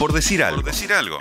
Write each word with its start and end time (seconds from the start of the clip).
Por 0.00 0.14
decir 0.14 0.42
algo. 0.42 0.62
Por 0.62 0.72
decir 0.72 0.90
algo. 0.94 1.18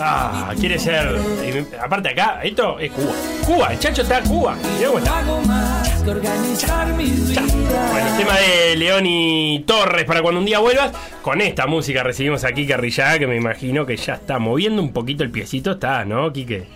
Ah, 0.00 0.54
quiere 0.58 0.78
ser. 0.78 1.14
eh, 1.42 1.66
Aparte 1.78 2.08
acá, 2.08 2.40
esto 2.42 2.78
es 2.78 2.90
Cuba. 2.90 3.12
Cuba, 3.44 3.72
el 3.74 3.78
chacho 3.78 4.00
está 4.00 4.20
en 4.20 4.24
Cuba. 4.26 4.56
Mirá 4.56 4.88
cómo 4.88 5.42
está. 5.42 5.82
Ya. 7.34 7.42
Bueno, 7.42 8.08
el 8.08 8.16
tema 8.16 8.38
de 8.38 8.76
León 8.76 9.04
y 9.04 9.62
Torres 9.66 10.06
para 10.06 10.22
cuando 10.22 10.40
un 10.40 10.46
día 10.46 10.60
vuelvas. 10.60 10.92
Con 11.20 11.42
esta 11.42 11.66
música 11.66 12.02
recibimos 12.02 12.42
aquí 12.44 12.66
Carrillá, 12.66 13.18
que 13.18 13.26
me 13.26 13.36
imagino 13.36 13.84
que 13.84 13.98
ya 13.98 14.14
está 14.14 14.38
moviendo 14.38 14.80
un 14.80 14.94
poquito 14.94 15.22
el 15.24 15.30
piecito. 15.30 15.72
Está, 15.72 16.06
¿no, 16.06 16.32
Quique? 16.32 16.66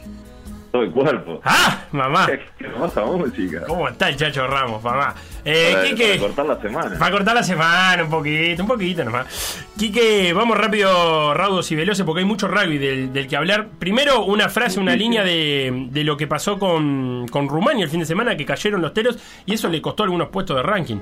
Todo 0.70 0.82
el 0.82 0.90
cuerpo. 0.90 1.40
¡Ah! 1.44 1.84
Mamá. 1.92 2.26
Qué 2.58 2.64
hermosa 2.66 3.02
música. 3.04 3.62
¿Cómo 3.66 3.88
está 3.88 4.08
el 4.10 4.16
chacho 4.16 4.46
Ramos, 4.46 4.82
mamá? 4.82 5.14
Eh, 5.44 5.70
Para, 5.72 5.84
Quique. 5.84 6.08
para 6.08 6.20
cortar 6.20 6.46
la 6.46 6.60
semana. 6.60 6.98
Para 6.98 7.10
cortar 7.10 7.34
la 7.36 7.42
semana 7.42 8.04
un 8.04 8.10
poquito, 8.10 8.62
un 8.62 8.68
poquito 8.68 9.04
nomás. 9.04 9.64
Quique, 9.78 10.32
vamos 10.34 10.58
rápido, 10.58 11.32
raudos 11.34 11.70
y 11.72 11.76
veloces, 11.76 12.04
porque 12.04 12.20
hay 12.20 12.26
mucho 12.26 12.48
rugby 12.48 12.76
del, 12.78 13.12
del 13.12 13.26
que 13.26 13.36
hablar. 13.36 13.68
Primero, 13.78 14.24
una 14.24 14.48
frase, 14.48 14.78
una 14.78 14.94
línea 14.94 15.24
de, 15.24 15.86
de 15.90 16.04
lo 16.04 16.16
que 16.16 16.26
pasó 16.26 16.58
con, 16.58 17.26
con 17.28 17.48
Rumania 17.48 17.84
el 17.84 17.90
fin 17.90 18.00
de 18.00 18.06
semana, 18.06 18.36
que 18.36 18.44
cayeron 18.44 18.82
los 18.82 18.92
teros, 18.92 19.18
y 19.46 19.54
eso 19.54 19.68
le 19.68 19.80
costó 19.80 20.02
algunos 20.02 20.28
puestos 20.28 20.56
de 20.56 20.62
ranking. 20.62 20.98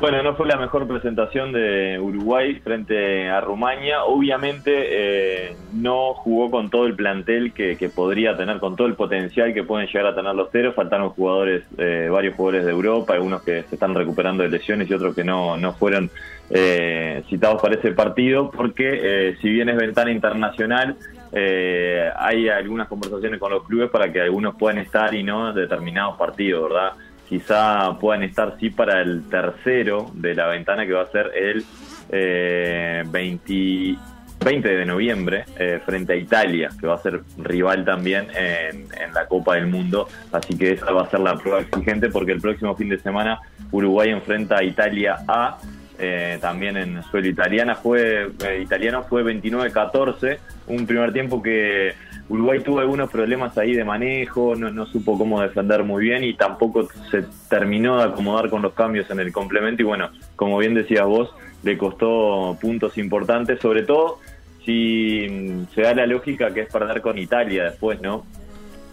Bueno, 0.00 0.22
no 0.22 0.34
fue 0.34 0.46
la 0.46 0.56
mejor 0.56 0.86
presentación 0.86 1.52
de 1.52 1.98
Uruguay 1.98 2.56
frente 2.56 3.28
a 3.30 3.40
Rumania. 3.40 4.04
Obviamente 4.04 4.72
eh, 4.74 5.56
no 5.72 6.14
jugó 6.14 6.50
con 6.50 6.68
todo 6.68 6.86
el 6.86 6.94
plantel 6.94 7.52
que, 7.52 7.90
podría 7.94 8.36
tener, 8.36 8.58
con 8.58 8.76
todo 8.76 8.86
el 8.86 8.94
potencial 8.94 9.54
que 9.54 9.62
pueden 9.62 9.86
llegar 9.86 10.06
a 10.06 10.14
tener 10.14 10.34
los 10.34 10.50
teros. 10.50 10.74
Faltaron 10.74 11.10
jugadores, 11.10 11.64
eh, 11.78 12.08
varios 12.10 12.34
jugadores 12.34 12.66
de 12.66 12.72
Europa, 12.72 13.14
algunos 13.14 13.42
que 13.42 13.62
se 13.62 13.76
están 13.76 13.94
recuperando 13.94 14.42
de 14.42 14.50
lesiones 14.50 14.90
y 14.90 14.94
otros 14.94 15.14
que 15.14 15.24
no, 15.24 15.56
no 15.56 15.72
fueron 15.72 16.10
eh, 16.50 17.22
citados 17.30 17.62
para 17.62 17.76
ese 17.76 17.92
partido, 17.92 18.50
porque 18.50 19.00
eh, 19.02 19.36
si 19.40 19.48
bien 19.48 19.68
es 19.70 19.76
ventana 19.76 20.10
internacional, 20.10 20.96
eh, 21.32 22.10
hay 22.16 22.48
algunas 22.48 22.86
conversaciones 22.88 23.40
con 23.40 23.50
los 23.50 23.64
clubes 23.64 23.90
para 23.90 24.12
que 24.12 24.20
algunos 24.20 24.54
puedan 24.56 24.78
estar 24.78 25.14
y 25.14 25.22
no 25.22 25.50
en 25.50 25.54
determinados 25.54 26.16
partidos, 26.18 26.70
¿verdad? 26.70 26.92
Quizá 27.28 27.98
puedan 27.98 28.22
estar 28.22 28.56
sí 28.58 28.70
para 28.70 29.00
el 29.00 29.28
tercero 29.28 30.10
de 30.14 30.34
la 30.34 30.46
ventana 30.46 30.86
que 30.86 30.92
va 30.92 31.02
a 31.02 31.10
ser 31.10 31.30
el 31.34 31.64
eh, 32.10 33.02
20, 33.06 33.96
20 34.44 34.68
de 34.68 34.84
noviembre 34.84 35.44
eh, 35.58 35.80
frente 35.84 36.12
a 36.12 36.16
Italia, 36.16 36.70
que 36.78 36.86
va 36.86 36.94
a 36.94 36.98
ser 36.98 37.22
rival 37.38 37.84
también 37.84 38.28
en, 38.36 38.86
en 39.00 39.14
la 39.14 39.26
Copa 39.26 39.54
del 39.54 39.66
Mundo. 39.66 40.08
Así 40.32 40.56
que 40.56 40.72
esa 40.72 40.92
va 40.92 41.02
a 41.02 41.10
ser 41.10 41.20
la 41.20 41.36
prueba 41.36 41.60
exigente 41.60 42.10
porque 42.10 42.32
el 42.32 42.40
próximo 42.40 42.76
fin 42.76 42.88
de 42.88 42.98
semana 42.98 43.40
Uruguay 43.70 44.10
enfrenta 44.10 44.58
a 44.58 44.64
Italia 44.64 45.18
A. 45.26 45.58
eh, 45.98 46.38
también 46.40 46.76
en 46.76 47.02
suelo 47.04 47.28
italiana 47.28 47.76
fue 47.76 48.30
eh, 48.44 48.60
italiano 48.60 49.04
fue 49.04 49.22
29-14 49.22 50.38
un 50.66 50.86
primer 50.86 51.12
tiempo 51.12 51.40
que 51.40 51.94
Uruguay 52.28 52.60
tuvo 52.60 52.80
algunos 52.80 53.10
problemas 53.10 53.56
ahí 53.58 53.74
de 53.74 53.84
manejo, 53.84 54.56
no, 54.56 54.70
no 54.70 54.86
supo 54.86 55.18
cómo 55.18 55.42
defender 55.42 55.84
muy 55.84 56.04
bien 56.04 56.24
y 56.24 56.34
tampoco 56.34 56.88
se 57.10 57.24
terminó 57.48 57.98
de 57.98 58.04
acomodar 58.04 58.48
con 58.48 58.62
los 58.62 58.72
cambios 58.72 59.10
en 59.10 59.20
el 59.20 59.32
complemento 59.32 59.82
y 59.82 59.84
bueno, 59.84 60.10
como 60.34 60.58
bien 60.58 60.74
decías 60.74 61.06
vos, 61.06 61.34
le 61.62 61.76
costó 61.76 62.56
puntos 62.60 62.96
importantes, 62.98 63.60
sobre 63.60 63.82
todo 63.82 64.20
si 64.64 65.26
mm, 65.28 65.74
se 65.74 65.82
da 65.82 65.94
la 65.94 66.06
lógica 66.06 66.52
que 66.52 66.62
es 66.62 66.72
perder 66.72 67.00
con 67.00 67.18
Italia 67.18 67.64
después, 67.64 68.00
¿no? 68.00 68.24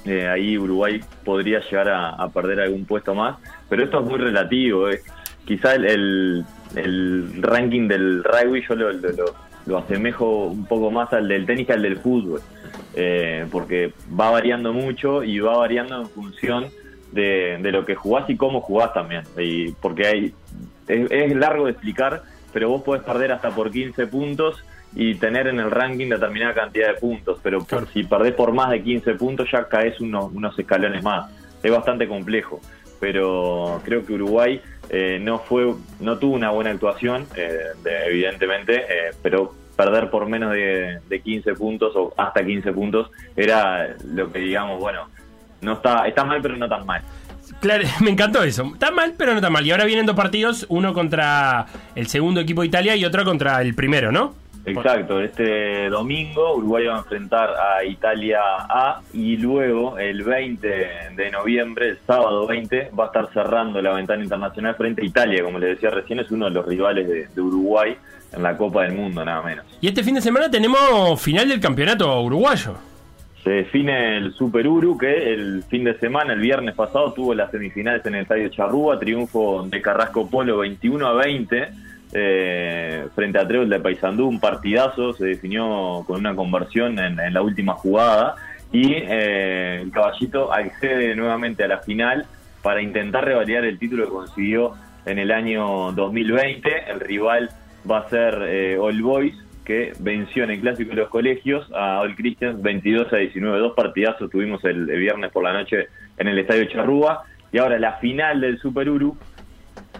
Eh, 0.06 0.28
ahí 0.28 0.58
Uruguay 0.58 1.00
podría 1.24 1.60
llegar 1.60 1.90
a, 1.90 2.28
perder 2.30 2.62
algún 2.62 2.86
puesto 2.86 3.14
más, 3.14 3.38
pero 3.70 3.84
esto 3.84 4.00
es 4.00 4.10
muy 4.10 4.20
relativo. 4.20 4.88
Quizá 5.46 5.76
el, 5.76 5.86
el, 5.86 6.46
el 6.76 7.42
ranking 7.42 7.88
del 7.88 8.24
rugby 8.24 8.64
yo 8.68 8.76
lo, 8.76 8.92
lo, 8.94 9.10
lo- 9.12 9.52
lo 9.68 9.78
asemejo 9.78 10.48
un 10.48 10.66
poco 10.66 10.90
más 10.90 11.14
al 11.14 11.28
del 11.28 11.46
tenis 11.46 11.68
que 11.68 11.74
al 11.74 11.84
del 11.84 11.98
fútbol, 12.00 12.42
eh, 12.96 13.46
porque 13.52 13.94
va 14.20 14.32
variando 14.32 14.74
mucho 14.74 15.24
y 15.24 15.40
va 15.40 15.56
variando 15.58 16.02
en 16.02 16.08
función 16.10 16.66
de, 17.12 17.60
de 17.62 17.72
lo 17.72 17.86
que 17.86 17.94
jugás 17.94 18.28
y 18.30 18.36
cómo 18.38 18.62
jugás 18.62 18.92
también. 18.94 19.22
Y 19.38 19.72
porque 19.74 20.08
hay 20.08 20.34
es, 20.88 21.12
es 21.12 21.36
largo 21.36 21.66
de 21.66 21.72
explicar, 21.74 22.24
pero 22.52 22.70
vos 22.70 22.81
podés 22.81 23.04
perder 23.04 23.31
hasta 23.34 23.52
por 23.52 23.70
15 23.70 24.08
puntos 24.08 24.64
y 24.96 25.14
tener 25.16 25.46
en 25.48 25.60
el 25.60 25.70
ranking 25.70 26.10
determinada 26.10 26.54
cantidad 26.56 26.88
de 26.88 27.00
puntos, 27.00 27.40
pero 27.44 27.60
Claro. 27.64 27.86
si 27.94 28.04
perdés 28.04 28.34
por 28.34 28.52
más 28.54 28.72
de 28.72 28.81
15 28.81 29.14
puntos 29.14 29.48
ya 29.52 29.66
caes 29.70 30.02
unos, 30.02 30.34
unos 30.34 30.58
escalones 30.58 31.04
más. 31.04 31.30
Es 31.62 31.72
bastante 31.72 32.08
complejo, 32.08 32.60
pero 33.01 33.81
creo 33.84 34.06
que 34.06 34.13
Uruguay 34.13 34.62
eh, 34.89 35.19
no 35.22 35.39
fue 35.39 35.73
no 36.00 36.17
tuvo 36.17 36.35
una 36.35 36.51
buena 36.51 36.69
actuación, 36.69 37.25
eh, 37.35 37.57
de- 37.84 38.06
evidentemente, 38.06 38.75
eh, 38.78 39.12
pero 39.22 39.53
perder 39.75 40.09
por 40.09 40.28
menos 40.29 40.51
de, 40.53 41.00
de 41.09 41.19
15 41.22 41.53
puntos 41.56 41.94
o 41.95 42.13
hasta 42.16 42.45
15 42.45 42.72
puntos 42.72 43.09
era 43.35 43.95
lo 44.06 44.31
que 44.31 44.39
digamos, 44.39 44.79
bueno, 44.79 45.09
no 45.62 45.73
está 45.73 46.07
está 46.07 46.23
mal 46.23 46.39
pero 46.41 46.56
no 46.56 46.69
tan 46.69 46.85
mal. 46.85 47.01
Claro, 47.59 47.84
me 48.01 48.12
encantó 48.12 48.44
eso. 48.44 48.69
Está 48.73 48.91
mal, 48.91 49.13
pero 49.18 49.31
no 49.31 49.38
está 49.39 49.50
mal. 49.50 49.66
Y 49.66 49.72
ahora 49.72 49.85
vienen 49.85 50.06
dos 50.06 50.16
partidos, 50.16 50.66
uno 50.69 50.94
contra 50.94 51.66
el 51.95 52.07
segundo 52.07 52.39
equipo 52.39 52.62
de 52.62 52.68
Italia 52.68 52.95
y 52.95 53.03
otro 53.06 53.23
contra 53.25 53.62
el 53.62 53.73
primero, 53.75 54.12
¿no? 54.12 54.35
Exacto, 54.66 55.20
este 55.22 55.90
domingo 55.90 56.56
Uruguay 56.56 56.86
va 56.86 56.96
a 56.96 57.00
enfrentar 57.00 57.50
a 57.50 57.84
Italia 57.84 58.40
A 58.70 59.02
y 59.14 59.38
luego 59.38 59.98
el 59.98 60.24
20 60.24 60.68
de 61.16 61.32
noviembre, 61.32 61.90
el 61.90 62.00
sábado 62.06 62.46
20, 62.46 62.92
va 62.98 63.06
a 63.06 63.08
estar 63.08 63.34
cerrando 63.34 63.82
la 63.82 63.94
ventana 63.94 64.24
internacional 64.24 64.76
frente 64.76 65.02
a 65.02 65.06
Italia, 65.06 65.44
como 65.44 65.58
les 65.58 65.72
decía 65.72 65.90
recién, 65.90 66.20
es 66.20 66.30
uno 66.32 66.46
de 66.46 66.52
los 66.52 66.66
rivales 66.66 67.08
de, 67.08 67.28
de 67.28 67.42
Uruguay 67.42 67.96
en 68.34 68.44
la 68.44 68.56
Copa 68.56 68.84
del 68.84 68.94
Mundo, 68.94 69.26
nada 69.26 69.42
menos. 69.42 69.66
Y 69.82 69.88
este 69.88 70.04
fin 70.04 70.16
de 70.16 70.22
semana 70.22 70.50
tenemos 70.50 71.22
final 71.22 71.50
del 71.50 71.60
campeonato 71.60 72.22
uruguayo. 72.22 72.76
Se 73.44 73.50
define 73.50 74.18
el 74.18 74.34
Super 74.34 74.68
Uru 74.68 74.98
que 74.98 75.34
el 75.34 75.64
fin 75.64 75.84
de 75.84 75.98
semana, 75.98 76.34
el 76.34 76.40
viernes 76.40 76.76
pasado, 76.76 77.12
tuvo 77.12 77.34
las 77.34 77.50
semifinales 77.50 78.06
en 78.06 78.16
el 78.16 78.22
Estadio 78.22 78.50
Charrúa, 78.50 79.00
triunfo 79.00 79.64
de 79.68 79.82
Carrasco 79.82 80.30
Polo 80.30 80.60
21 80.60 81.08
a 81.08 81.14
20 81.14 81.70
eh, 82.14 83.08
frente 83.16 83.40
a 83.40 83.48
Trébol 83.48 83.70
de 83.70 83.80
Paysandú, 83.80 84.28
un 84.28 84.40
partidazo, 84.40 85.14
se 85.14 85.26
definió 85.26 86.04
con 86.06 86.20
una 86.20 86.36
conversión 86.36 87.00
en, 87.00 87.34
la 87.34 87.42
última 87.42 87.74
jugada 87.74 88.36
y 88.72 88.94
eh, 88.94 89.80
el 89.82 89.92
caballito 89.92 90.52
accede 90.52 91.16
nuevamente 91.16 91.64
a 91.64 91.68
la 91.68 91.80
final 91.80 92.26
para 92.62 92.82
intentar 92.82 93.26
revalidar 93.26 93.66
el 93.66 93.80
título 93.80 94.06
que 94.06 94.12
consiguió 94.12 94.74
en 95.06 95.20
el 95.20 95.32
año 95.32 95.92
2020. 95.94 96.92
El 96.92 97.00
rival 97.00 97.50
va 97.90 98.00
a 98.00 98.10
ser 98.10 98.44
eh, 98.46 98.78
All 98.78 99.02
Boys, 99.02 99.36
que 99.64 99.94
venció 100.00 100.44
en 100.44 100.52
el 100.52 100.62
Clásico 100.62 100.90
de 100.90 100.98
los 100.98 101.10
Colegios 101.10 101.70
a 101.74 102.02
All 102.02 102.16
Christians 102.16 102.62
22 102.62 103.12
a 103.14 103.18
19. 103.18 103.60
Dos 103.60 103.74
partidazos 103.74 104.30
tuvimos 104.30 104.64
el, 104.66 104.90
el 104.90 105.00
viernes 105.00 105.32
por 105.32 105.44
la 105.44 105.54
noche 105.54 105.88
en 106.18 106.28
el 106.28 106.38
Estadio 106.38 106.66
Charrúa. 106.66 107.24
Y 107.54 107.58
ahora 107.58 107.80
la 107.80 107.94
final 107.94 108.42
del 108.42 108.60
Super 108.60 108.90
Uru 108.90 109.18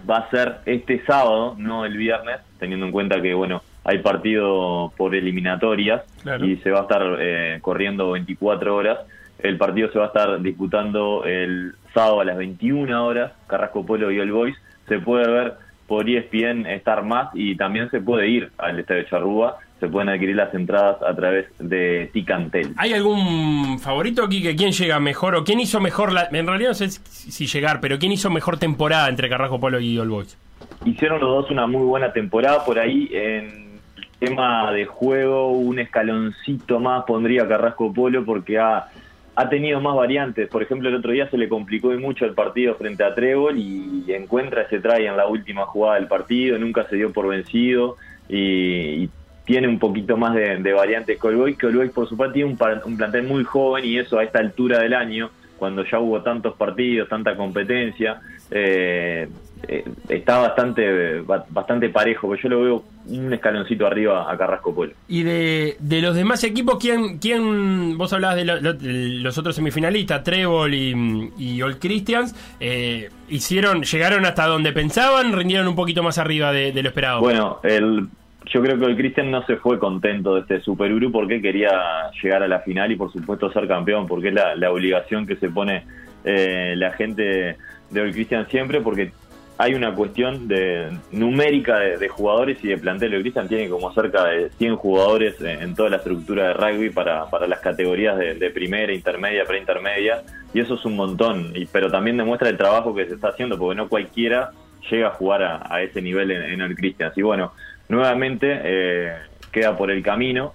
va 0.08 0.18
a 0.18 0.30
ser 0.30 0.56
este 0.66 1.04
sábado, 1.04 1.54
no 1.58 1.84
el 1.84 1.96
viernes, 1.96 2.40
teniendo 2.58 2.86
en 2.86 2.92
cuenta 2.92 3.20
que, 3.20 3.34
bueno, 3.34 3.62
hay 3.84 3.98
partido 3.98 4.92
por 4.96 5.14
eliminatorias 5.14 6.02
Claro. 6.22 6.44
y 6.46 6.56
se 6.58 6.70
va 6.70 6.80
a 6.80 6.82
estar 6.82 7.02
eh, 7.20 7.58
corriendo 7.60 8.12
24 8.12 8.74
horas. 8.74 8.98
El 9.40 9.58
partido 9.58 9.90
se 9.92 9.98
va 9.98 10.04
a 10.04 10.08
estar 10.08 10.40
disputando 10.40 11.24
el 11.24 11.74
sábado 11.92 12.20
a 12.20 12.24
las 12.24 12.36
21 12.36 13.04
horas, 13.04 13.32
Carrasco 13.48 13.84
Polo 13.84 14.10
y 14.12 14.20
All 14.20 14.30
Boys. 14.30 14.56
Se 14.88 15.00
puede 15.00 15.28
ver 15.30 15.54
por 15.88 16.08
ESPN 16.08 16.66
Star 16.66 17.02
Más 17.02 17.30
y 17.34 17.56
también 17.56 17.90
se 17.90 18.00
puede 18.00 18.28
ir 18.28 18.50
al 18.58 18.78
Estadio 18.78 19.02
Charrúa. 19.04 19.56
Se 19.82 19.88
pueden 19.88 20.10
adquirir 20.10 20.36
las 20.36 20.54
entradas 20.54 21.02
a 21.02 21.12
través 21.16 21.46
de 21.58 22.08
Ticantel. 22.12 22.72
¿Hay 22.76 22.92
algún 22.92 23.80
favorito 23.80 24.22
aquí 24.22 24.40
que 24.40 24.54
quién 24.54 24.70
llega 24.70 25.00
mejor 25.00 25.34
o 25.34 25.42
quién 25.42 25.58
hizo 25.58 25.80
mejor 25.80 26.12
la... 26.12 26.28
En 26.30 26.46
realidad 26.46 26.68
no 26.68 26.74
sé 26.74 26.88
si 26.88 27.48
llegar, 27.48 27.80
pero 27.80 27.98
quién 27.98 28.12
hizo 28.12 28.30
mejor 28.30 28.58
temporada 28.58 29.08
entre 29.08 29.28
Carrasco 29.28 29.58
Polo 29.58 29.80
y 29.80 29.98
All 29.98 30.08
Boys? 30.08 30.38
hicieron 30.84 31.18
los 31.18 31.28
dos 31.28 31.50
una 31.50 31.66
muy 31.66 31.84
buena 31.84 32.12
temporada 32.12 32.64
por 32.64 32.78
ahí 32.78 33.08
en 33.12 33.80
tema 34.20 34.70
de 34.70 34.84
juego 34.84 35.50
un 35.50 35.80
escaloncito 35.80 36.78
más 36.78 37.02
pondría 37.04 37.48
Carrasco 37.48 37.92
Polo 37.92 38.24
porque 38.24 38.60
ha, 38.60 38.86
ha 39.34 39.48
tenido 39.48 39.80
más 39.80 39.96
variantes 39.96 40.48
por 40.48 40.62
ejemplo 40.62 40.88
el 40.88 40.94
otro 40.94 41.10
día 41.10 41.28
se 41.28 41.38
le 41.38 41.48
complicó 41.48 41.88
mucho 41.98 42.24
el 42.24 42.34
partido 42.34 42.76
frente 42.76 43.02
a 43.02 43.14
Trébol 43.14 43.58
y 43.58 44.04
encuentra 44.12 44.62
ese 44.62 44.78
try 44.78 45.06
en 45.06 45.16
la 45.16 45.26
última 45.26 45.66
jugada 45.66 45.96
del 45.96 46.06
partido 46.06 46.56
nunca 46.58 46.86
se 46.88 46.94
dio 46.94 47.12
por 47.12 47.26
vencido 47.28 47.96
y, 48.28 49.04
y 49.04 49.10
tiene 49.44 49.66
un 49.68 49.78
poquito 49.78 50.16
más 50.16 50.34
de, 50.34 50.56
de 50.58 50.72
variantes 50.72 51.20
que 51.20 51.26
Olboy, 51.26 51.56
que 51.56 51.66
Olboy 51.66 51.88
por 51.90 52.08
su 52.08 52.16
parte 52.16 52.34
tiene 52.34 52.50
un, 52.50 52.58
un 52.84 52.96
plantel 52.96 53.24
muy 53.24 53.44
joven 53.44 53.84
y 53.84 53.98
eso 53.98 54.18
a 54.18 54.24
esta 54.24 54.38
altura 54.38 54.78
del 54.80 54.94
año, 54.94 55.30
cuando 55.58 55.84
ya 55.84 55.98
hubo 55.98 56.20
tantos 56.22 56.54
partidos, 56.54 57.08
tanta 57.08 57.36
competencia, 57.36 58.20
eh, 58.50 59.28
eh, 59.68 59.84
está 60.08 60.38
bastante 60.38 61.20
ba- 61.20 61.44
bastante 61.48 61.88
parejo, 61.88 62.26
porque 62.26 62.42
yo 62.42 62.48
lo 62.48 62.60
veo 62.62 62.84
un 63.06 63.32
escaloncito 63.32 63.86
arriba 63.86 64.30
a 64.30 64.36
Carrasco 64.36 64.74
Polo. 64.74 64.92
Y 65.08 65.22
de, 65.22 65.76
de 65.78 66.02
los 66.02 66.14
demás 66.16 66.42
equipos, 66.44 66.78
¿quién, 66.80 67.18
quién 67.18 67.96
vos 67.96 68.12
hablabas 68.12 68.36
de, 68.36 68.44
lo- 68.44 68.60
lo- 68.60 68.72
de 68.74 68.92
los 69.20 69.38
otros 69.38 69.54
semifinalistas, 69.56 70.22
Trébol 70.24 70.74
y, 70.74 71.30
y 71.38 71.62
All 71.62 71.78
Christians, 71.78 72.34
eh, 72.60 73.08
hicieron, 73.28 73.82
llegaron 73.82 74.24
hasta 74.26 74.46
donde 74.46 74.72
pensaban, 74.72 75.32
rindieron 75.32 75.68
un 75.68 75.76
poquito 75.76 76.02
más 76.02 76.18
arriba 76.18 76.52
de, 76.52 76.72
de 76.72 76.82
lo 76.82 76.88
esperado. 76.88 77.20
Bueno, 77.20 77.60
el 77.62 78.08
yo 78.46 78.62
creo 78.62 78.78
que 78.78 78.84
el 78.86 78.96
Cristian 78.96 79.30
no 79.30 79.44
se 79.46 79.56
fue 79.56 79.78
contento 79.78 80.34
de 80.34 80.40
este 80.42 80.60
Super 80.60 80.92
Uru 80.92 81.10
porque 81.12 81.40
quería 81.40 82.10
llegar 82.22 82.42
a 82.42 82.48
la 82.48 82.60
final 82.60 82.90
y 82.92 82.96
por 82.96 83.12
supuesto 83.12 83.52
ser 83.52 83.68
campeón, 83.68 84.06
porque 84.06 84.28
es 84.28 84.34
la, 84.34 84.70
obligación 84.70 85.26
que 85.26 85.36
se 85.36 85.48
pone 85.48 85.84
eh, 86.24 86.74
la 86.76 86.92
gente 86.92 87.56
de 87.90 88.00
Old 88.00 88.12
Cristian 88.12 88.46
siempre, 88.48 88.80
porque 88.80 89.12
hay 89.58 89.74
una 89.74 89.94
cuestión 89.94 90.48
de 90.48 90.88
numérica 91.12 91.78
de, 91.78 92.08
jugadores 92.08 92.58
y 92.64 92.68
de 92.68 92.78
plantel. 92.78 93.14
El 93.14 93.22
Cristian 93.22 93.48
tiene 93.48 93.68
como 93.68 93.92
cerca 93.92 94.24
de 94.24 94.50
100 94.50 94.76
jugadores 94.76 95.40
en, 95.40 95.74
toda 95.74 95.90
la 95.90 95.96
estructura 95.98 96.48
de 96.48 96.54
rugby 96.54 96.90
para, 96.90 97.26
para 97.26 97.46
las 97.46 97.60
categorías 97.60 98.18
de, 98.18 98.50
primera, 98.50 98.92
intermedia, 98.92 99.44
preintermedia, 99.44 100.22
y 100.52 100.60
eso 100.60 100.74
es 100.74 100.84
un 100.84 100.96
montón, 100.96 101.52
y, 101.54 101.66
pero 101.66 101.90
también 101.90 102.16
demuestra 102.16 102.48
el 102.48 102.56
trabajo 102.56 102.94
que 102.94 103.06
se 103.06 103.14
está 103.14 103.28
haciendo, 103.28 103.58
porque 103.58 103.76
no 103.76 103.88
cualquiera 103.88 104.50
llega 104.90 105.08
a 105.08 105.10
jugar 105.10 105.42
a, 105.42 105.82
ese 105.82 106.02
nivel 106.02 106.30
en, 106.32 106.60
el 106.60 106.74
Cristian. 106.74 107.12
Y 107.14 107.22
bueno, 107.22 107.52
nuevamente 107.92 108.60
eh, 108.64 109.12
queda 109.52 109.76
por 109.76 109.90
el 109.90 110.02
camino. 110.02 110.54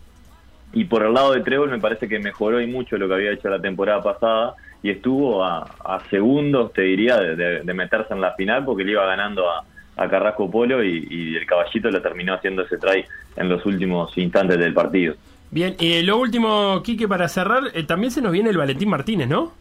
Y 0.74 0.84
por 0.86 1.04
el 1.04 1.14
lado 1.14 1.32
de 1.32 1.42
Trébol 1.42 1.70
me 1.70 1.80
parece 1.80 2.10
que 2.10 2.20
mejoró 2.20 2.60
y 2.60 2.68
mucho 2.68 2.98
lo 2.98 3.08
que 3.08 3.14
había 3.14 3.32
hecho 3.32 3.48
la 3.48 3.62
temporada 3.62 4.04
pasada 4.04 4.56
y 4.84 4.90
estuvo 4.90 5.44
a, 5.44 5.66
segundos, 6.10 6.74
te 6.74 6.82
diría, 6.82 7.18
de, 7.18 7.74
meterse 7.74 8.14
en 8.14 8.22
la 8.22 8.34
final 8.34 8.66
porque 8.66 8.84
le 8.84 8.92
iba 8.92 9.06
ganando 9.06 9.50
a, 9.50 9.64
Carrasco 10.10 10.52
Polo 10.52 10.84
y, 10.84 11.36
el 11.36 11.46
caballito 11.48 11.90
le 11.90 12.00
terminó 12.02 12.36
haciendo 12.36 12.64
ese 12.64 12.78
try 12.78 13.04
en 13.36 13.50
los 13.50 13.66
últimos 13.66 14.16
instantes 14.18 14.60
del 14.60 14.74
partido. 14.74 15.16
Bien, 15.50 15.76
y 15.80 16.04
lo 16.04 16.18
último, 16.18 16.84
Quique, 16.84 17.08
para 17.08 17.28
cerrar, 17.28 17.64
eh, 17.74 17.84
también 17.84 18.12
se 18.12 18.22
nos 18.22 18.32
viene 18.32 18.50
el 18.50 18.58
Valentín 18.58 18.90
Martínez, 18.90 19.28
¿no? 19.28 19.54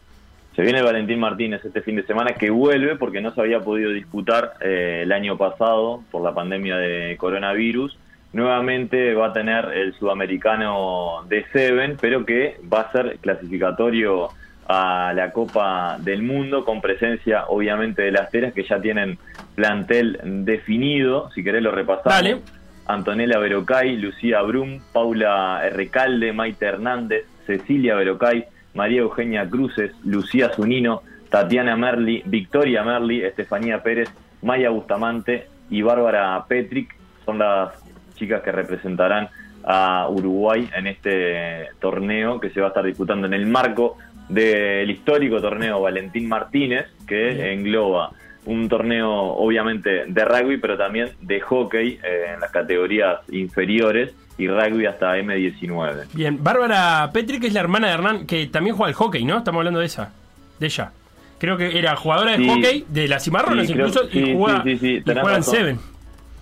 Se 0.57 0.63
viene 0.63 0.81
Valentín 0.81 1.19
Martínez 1.19 1.63
este 1.63 1.83
fin 1.83 1.97
de 1.97 2.03
semana 2.07 2.33
que 2.33 2.49
vuelve 2.49 2.95
porque 2.95 3.21
no 3.21 3.31
se 3.31 3.41
había 3.41 3.59
podido 3.59 3.91
disputar 3.91 4.53
eh, 4.59 5.01
el 5.03 5.11
año 5.11 5.37
pasado 5.37 6.01
por 6.09 6.23
la 6.23 6.33
pandemia 6.33 6.77
de 6.77 7.15
coronavirus. 7.15 7.95
Nuevamente 8.33 9.13
va 9.13 9.27
a 9.27 9.33
tener 9.33 9.65
el 9.65 9.93
sudamericano 9.93 11.23
de 11.29 11.45
Seven, 11.53 11.97
pero 12.01 12.25
que 12.25 12.59
va 12.73 12.81
a 12.81 12.91
ser 12.91 13.19
clasificatorio 13.21 14.29
a 14.67 15.13
la 15.15 15.31
Copa 15.31 15.97
del 15.99 16.23
Mundo 16.23 16.65
con 16.65 16.81
presencia 16.81 17.45
obviamente 17.49 18.01
de 18.01 18.11
las 18.11 18.31
teras 18.31 18.51
que 18.51 18.63
ya 18.63 18.81
tienen 18.81 19.19
plantel 19.53 20.19
definido, 20.43 21.29
si 21.35 21.43
querés 21.43 21.61
lo 21.61 21.69
repasamos. 21.69 22.41
Antonella 22.87 23.37
Verocay, 23.37 23.95
Lucía 23.97 24.41
Brum, 24.41 24.79
Paula 24.91 25.69
Recalde, 25.69 26.33
Maite 26.33 26.65
Hernández, 26.65 27.27
Cecilia 27.45 27.93
Verocay, 27.93 28.47
María 28.77 29.01
Eugenia 29.01 29.49
Cruces, 29.49 29.91
Lucía 30.05 30.49
Zunino, 30.49 31.01
Tatiana 31.29 31.75
Merli, 31.75 32.21
Victoria 32.25 32.83
Merli, 32.83 33.23
Estefanía 33.23 33.81
Pérez, 33.81 34.09
Maya 34.43 34.69
Bustamante 34.69 35.47
y 35.71 35.81
Bárbara 35.81 36.45
Petrick 36.47 36.95
son 37.25 37.39
las 37.39 37.71
chicas 38.13 38.43
que 38.43 38.51
representarán 38.51 39.29
a 39.63 40.07
Uruguay 40.09 40.69
en 40.75 40.87
este 40.87 41.69
torneo 41.79 42.39
que 42.39 42.51
se 42.51 42.61
va 42.61 42.67
a 42.67 42.69
estar 42.69 42.85
disputando 42.85 43.25
en 43.25 43.33
el 43.33 43.47
marco 43.47 43.97
del 44.29 44.89
histórico 44.89 45.41
torneo 45.41 45.81
Valentín 45.81 46.29
Martínez, 46.29 46.85
que 47.07 47.51
engloba 47.51 48.11
un 48.45 48.69
torneo 48.69 49.11
obviamente 49.11 50.05
de 50.05 50.25
rugby, 50.25 50.57
pero 50.57 50.77
también 50.77 51.09
de 51.21 51.41
hockey 51.41 51.99
eh, 52.03 52.33
en 52.35 52.39
las 52.39 52.51
categorías 52.51 53.19
inferiores 53.31 54.13
y 54.37 54.47
rugby 54.47 54.85
hasta 54.85 55.17
M19. 55.17 56.07
Bien, 56.13 56.43
Bárbara 56.43 57.09
Petri, 57.11 57.39
que 57.39 57.47
es 57.47 57.53
la 57.53 57.61
hermana 57.61 57.87
de 57.87 57.93
Hernán, 57.93 58.27
que 58.27 58.47
también 58.47 58.75
juega 58.75 58.89
al 58.89 58.93
hockey, 58.93 59.25
¿no? 59.25 59.39
Estamos 59.39 59.59
hablando 59.59 59.79
de 59.79 59.87
esa, 59.87 60.11
de 60.59 60.65
ella. 60.65 60.91
Creo 61.39 61.57
que 61.57 61.77
era 61.77 61.95
jugadora 61.95 62.37
de 62.37 62.47
hockey 62.47 62.85
de 62.87 63.07
las 63.07 63.23
Cimarrones 63.23 63.69
incluso 63.69 64.07
y 64.11 64.35
juega, 64.35 64.63
y 64.65 65.03
juega 65.03 65.35
en 65.35 65.43
Seven. 65.43 65.79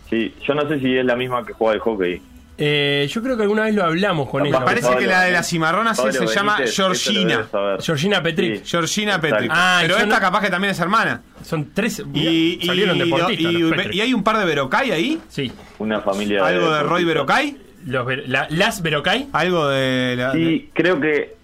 Sí, 0.09 0.33
yo 0.45 0.53
no 0.53 0.68
sé 0.68 0.80
si 0.80 0.95
es 0.95 1.06
la 1.06 1.15
misma 1.15 1.45
que 1.45 1.53
juega 1.53 1.74
al 1.74 1.80
hockey. 1.80 2.21
Eh, 2.57 3.09
yo 3.12 3.21
creo 3.21 3.36
que 3.36 3.44
alguna 3.44 3.63
vez 3.63 3.75
lo 3.75 3.83
hablamos 3.83 4.30
con 4.30 4.45
ella. 4.45 4.63
Parece 4.63 4.95
que 4.95 5.06
la 5.06 5.24
de 5.24 5.31
las 5.31 5.50
cimarronas 5.50 5.98
se 5.98 6.27
llama 6.27 6.59
Georgina. 6.65 7.48
Georgina 7.81 8.24
Petrick. 8.24 8.63
Georgina 8.65 9.19
Petrick. 9.19 9.51
Ah, 9.53 9.80
pero 9.81 9.98
esta 9.98 10.19
capaz 10.19 10.41
que 10.41 10.50
también 10.50 10.71
es 10.71 10.80
hermana. 10.80 11.21
Son 11.44 11.71
tres. 11.74 12.03
Y, 12.13 12.59
salieron 12.65 12.98
deportistas. 12.98 13.94
Y, 13.94 14.01
hay 14.01 14.13
un 14.13 14.24
par 14.24 14.38
de 14.38 14.45
Verocay 14.45 14.91
ahí. 14.91 15.21
Sí. 15.27 15.51
Una 15.80 16.00
familia. 16.01 16.45
¿Algo 16.45 16.71
de, 16.71 16.83
Roy 16.83 17.03
Verocay? 17.86 18.24
¿Las 18.28 18.82
Verocay? 18.82 19.28
Algo 19.32 19.70
de. 19.70 20.16
La, 20.18 20.32
sí, 20.34 20.70
creo 20.74 21.00
que 21.00 21.36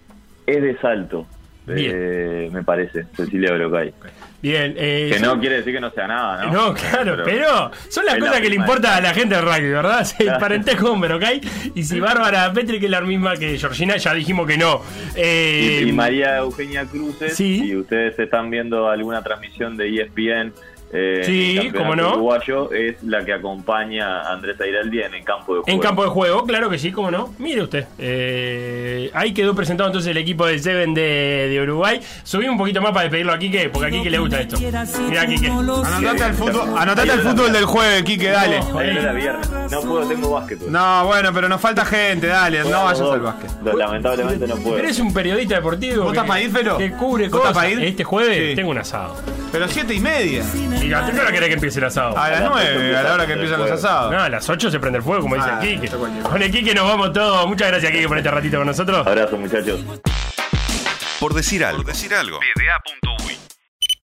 es 0.46 0.62
de 0.62 0.76
salto. 0.78 1.26
Eh, 1.68 2.50
me 2.52 2.64
parece, 2.64 3.06
Cecilia 3.16 3.52
Verocay. 3.52 3.94
Bien, 4.42 4.74
eh, 4.76 5.08
que 5.12 5.20
no 5.20 5.38
quiere 5.38 5.58
decir 5.58 5.72
que 5.72 5.80
no 5.80 5.92
sea 5.92 6.08
nada, 6.08 6.46
¿no? 6.46 6.52
No, 6.52 6.74
claro, 6.74 7.22
pero, 7.24 7.70
son 7.88 8.04
las 8.04 8.18
cosas 8.18 8.40
que 8.40 8.50
le 8.50 8.56
importa 8.56 8.96
a 8.96 9.00
la 9.00 9.14
gente 9.14 9.36
del 9.36 9.44
rugby, 9.44 9.70
¿verdad? 9.70 10.04
El 10.18 10.32
parentesco 10.32 10.88
con 10.88 11.00
Verocay. 11.00 11.40
Y 11.76 11.84
si 11.84 12.00
Bárbara 12.00 12.52
Petri, 12.52 12.80
que 12.80 12.86
es 12.86 12.90
la 12.90 13.00
misma 13.02 13.36
que 13.36 13.56
Georgina, 13.56 13.96
ya 13.98 14.12
dijimos 14.14 14.48
que 14.48 14.58
no. 14.58 14.82
Eh, 15.14 15.84
y, 15.86 15.92
María 15.92 16.38
Eugenia 16.38 16.84
Cruces, 16.86 17.36
si 17.36 17.76
ustedes 17.76 18.18
están 18.18 18.50
viendo 18.50 18.88
alguna 18.88 19.22
transmisión 19.22 19.76
de 19.76 20.02
ESPN 20.02 20.52
eh, 20.94 21.22
sí, 21.24 21.70
como 21.74 21.96
no. 21.96 22.12
uruguayo 22.12 22.70
es 22.70 23.02
la 23.02 23.24
que 23.24 23.32
acompaña 23.32 24.20
a 24.20 24.32
Andrés 24.34 24.60
Airaldi 24.60 25.00
en 25.00 25.14
el 25.14 25.24
campo 25.24 25.54
de 25.54 25.62
juego. 25.62 25.64
En 25.66 25.78
campo 25.78 26.02
de 26.02 26.10
juego, 26.10 26.44
claro 26.44 26.68
que 26.68 26.78
sí, 26.78 26.92
como 26.92 27.10
no. 27.10 27.34
Mire 27.38 27.62
usted. 27.62 27.86
Eh, 27.98 29.10
ahí 29.14 29.32
quedó 29.32 29.54
presentado 29.54 29.88
entonces 29.88 30.10
el 30.10 30.18
equipo 30.18 30.44
del 30.46 30.60
Seven 30.60 30.92
de, 30.92 31.58
Uruguay. 31.62 32.00
Subí 32.24 32.46
un 32.46 32.58
poquito 32.58 32.82
más 32.82 32.92
para 32.92 33.04
despedirlo 33.04 33.32
a 33.32 33.38
Quique, 33.38 33.70
porque 33.70 33.88
a 33.88 33.90
Quique 33.90 34.10
le 34.10 34.18
gusta 34.18 34.40
esto. 34.40 34.58
Mira, 34.60 35.26
Quique. 35.26 35.48
Anotate 35.48 36.24
al 36.24 36.34
fútbol, 36.34 36.78
anotate 36.78 37.10
al 37.10 37.20
fútbol 37.20 37.52
del 37.52 37.64
jueves, 37.64 38.02
Quique, 38.02 38.28
dale. 38.28 38.60
No, 39.70 39.80
puedo, 39.80 40.06
tengo 40.06 40.30
básquet. 40.30 40.60
No, 40.68 41.06
bueno, 41.06 41.30
pero 41.32 41.48
nos 41.48 41.60
falta 41.60 41.86
gente, 41.86 42.26
dale, 42.26 42.64
no 42.64 42.84
vayas 42.84 43.00
al 43.00 43.20
básquet. 43.20 43.50
Lamentablemente 43.74 44.46
no 44.46 44.56
puedo. 44.56 44.76
Eres 44.76 44.98
un 44.98 45.14
periodista 45.14 45.54
deportivo. 45.54 46.04
¿Vos 46.04 46.12
estás 46.12 46.26
para 46.26 46.40
ir, 46.42 46.50
Felo? 46.50 46.76
Que 46.76 46.90
cubre 46.90 47.30
cosas. 47.30 47.54
Para 47.54 47.70
ir? 47.70 47.82
Este 47.82 48.04
jueves 48.04 48.54
tengo 48.54 48.70
un 48.70 48.78
asado. 48.78 49.16
Pero 49.50 49.68
siete 49.68 49.94
y 49.94 50.00
media. 50.00 50.44
¿Y 50.82 50.92
a 50.92 51.06
qué 51.06 51.20
hora 51.20 51.32
querés 51.32 51.48
que 51.48 51.54
empiece 51.54 51.78
el 51.78 51.84
asado? 51.86 52.18
A 52.18 52.30
las 52.30 52.50
nueve, 52.50 52.96
a 52.96 53.02
la 53.02 53.14
hora 53.14 53.26
que 53.26 53.32
empiezan 53.34 53.60
los 53.60 53.70
asados. 53.70 54.10
No, 54.10 54.20
a 54.20 54.28
las 54.28 54.48
ocho 54.48 54.70
se 54.70 54.80
prende 54.80 54.98
el 54.98 55.04
fuego, 55.04 55.22
como 55.22 55.36
dice 55.36 55.48
el 55.48 55.54
ah, 55.54 55.60
Kike. 55.60 55.88
Con 56.22 56.42
el 56.42 56.50
Kike 56.50 56.74
nos 56.74 56.88
vamos 56.88 57.12
todos. 57.12 57.46
Muchas 57.46 57.68
gracias, 57.68 57.92
Kike, 57.92 58.08
por 58.08 58.18
este 58.18 58.30
ratito 58.30 58.58
con 58.58 58.66
nosotros. 58.66 59.06
Abrazo, 59.06 59.36
muchachos. 59.36 59.80
Por 61.20 61.34
decir 61.34 61.64
algo. 61.64 61.82
Por 61.82 61.92
decir 61.92 62.12
algo. 62.14 62.40